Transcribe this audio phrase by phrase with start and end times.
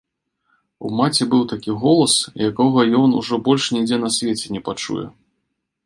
[0.87, 2.15] У маці быў такі голас,
[2.49, 5.05] якога ён ужо больш нідзе на свеце не пачуе.